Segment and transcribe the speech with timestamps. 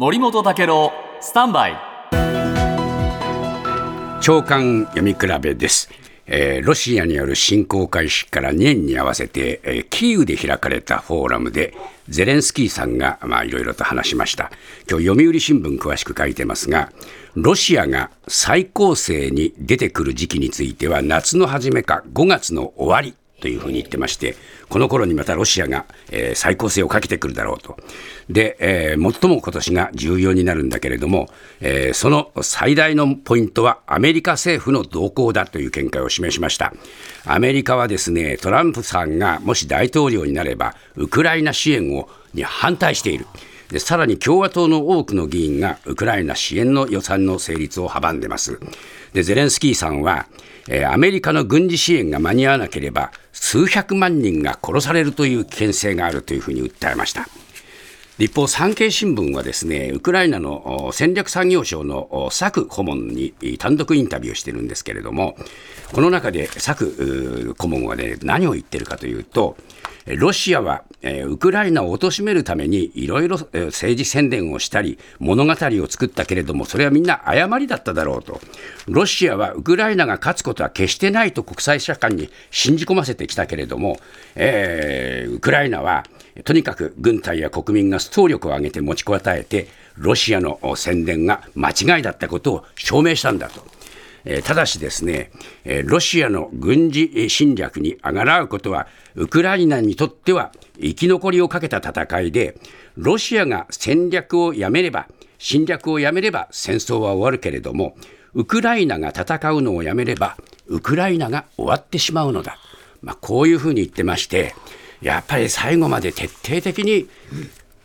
[0.00, 1.76] 森本武郎スタンバイ。
[4.20, 5.90] 長官読み比べです、
[6.28, 11.74] えーロシアによる侵攻開始から2年に合わせて、えーキーウで開かれたフォーラムで
[12.08, 14.52] ゼレンスキーさんがまあいろいろと話しました。
[14.88, 16.92] 今日読売新聞詳しく書いてますが
[17.34, 24.34] ロシアが再攻勢に出てくる時期については夏の初めか5月の終わりというふうに言ってまして、
[24.68, 27.76] この頃にまたロシアが、えー再攻勢をかけてくるだろうと。
[28.28, 31.28] で、えー最も今年が重要になるんだけれども、
[31.60, 36.72] えーその最大のポイントはアメリカ政府の動向だという見解を示しました。
[37.24, 43.26] アメリカはですね、トランプさんがもし大統領になれば、ウクライナ支援をに反対している。
[43.70, 48.58] でさらに共和党の多くの議員がウクライナ支援の予算の成立を阻んでます。
[49.12, 50.26] でゼレンスキーさんは、
[50.68, 57.28] えーアメリカの軍事支援が間に合わなければ数百万人が殺されるという危険性があるというふうに訴えました。
[58.18, 65.36] 一方、産経新聞はですね、ウクライナの戦略産業省のサク顧問に単独インタビューしてるんですけれども、
[65.92, 69.56] この中でサク顧問はね、何を言ってるかというと、
[70.06, 70.82] ロシアは、
[71.26, 78.40] ウクライナを貶めるためにいろいろ政治宣伝をしたり、物語を作ったけれども、それはみんな誤りだっただろうと。
[78.88, 84.00] ロシアはウクライナが勝つことは決してないと国際社会に信じ込ませてきたけれども、
[84.34, 86.04] えーウクライナは
[86.44, 93.66] とにかく軍隊や国民が総力を挙げて持ちこたえて、ロシアの宣伝が間違いだったことを証明したんだと。
[94.24, 95.30] えただしですね、
[95.64, 102.56] えロシアの軍事侵略にあがらうことは、ウクライナにとっては生き残りをかけた戦いで、
[102.96, 107.96] ロシアが戦略をやめれば、侵略をやめれば戦争は終わるけれども、
[108.34, 112.58] ウクライナが戦うのをやめれば、ウクライナが終わってしまうのだ。
[113.00, 114.54] まあ、こういうふうに言ってまして、
[115.00, 117.08] やっぱり最後まで徹底的に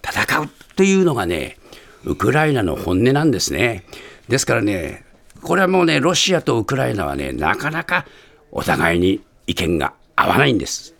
[0.04, 1.58] 戦うというのがね、
[2.06, 3.84] ウクライナの本音なんですね。
[4.28, 5.06] ですからね、
[5.42, 8.06] これはもうね、ロシアとウクライナはね、なかなか
[8.52, 10.96] お互いに意見が合わないんです。